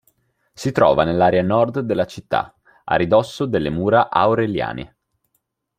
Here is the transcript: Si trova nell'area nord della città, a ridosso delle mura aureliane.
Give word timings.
Si 0.51 0.71
trova 0.71 1.03
nell'area 1.03 1.43
nord 1.43 1.81
della 1.81 2.07
città, 2.07 2.55
a 2.85 2.95
ridosso 2.95 3.45
delle 3.45 3.69
mura 3.69 4.09
aureliane. 4.09 4.95